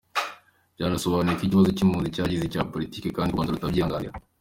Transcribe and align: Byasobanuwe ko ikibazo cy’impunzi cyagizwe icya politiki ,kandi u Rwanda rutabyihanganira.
Byasobanuwe 0.75 1.35
ko 1.39 1.43
ikibazo 1.45 1.69
cy’impunzi 1.77 2.13
cyagizwe 2.15 2.45
icya 2.47 2.69
politiki 2.73 3.07
,kandi 3.15 3.29
u 3.31 3.33
Rwanda 3.35 3.53
rutabyihanganira. 3.55 4.13